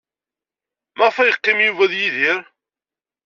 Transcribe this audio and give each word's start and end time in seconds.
Maɣef 0.97 1.17
ay 1.17 1.27
yeqqim 1.29 1.59
Yuba 1.61 1.83
ed 1.85 1.93
Yidir? 1.99 2.39